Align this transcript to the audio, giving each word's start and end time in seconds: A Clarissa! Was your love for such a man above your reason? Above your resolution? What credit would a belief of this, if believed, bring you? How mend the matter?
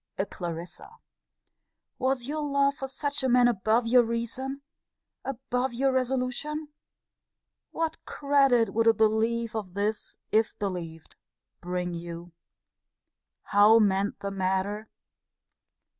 A 0.17 0.25
Clarissa! 0.25 0.95
Was 1.99 2.25
your 2.25 2.41
love 2.43 2.73
for 2.73 2.87
such 2.87 3.21
a 3.21 3.29
man 3.29 3.47
above 3.47 3.85
your 3.85 4.01
reason? 4.01 4.63
Above 5.23 5.75
your 5.75 5.91
resolution? 5.91 6.69
What 7.69 8.03
credit 8.03 8.73
would 8.73 8.87
a 8.87 8.95
belief 8.95 9.55
of 9.55 9.75
this, 9.75 10.17
if 10.31 10.57
believed, 10.57 11.17
bring 11.61 11.93
you? 11.93 12.31
How 13.43 13.77
mend 13.77 14.15
the 14.21 14.31
matter? 14.31 14.89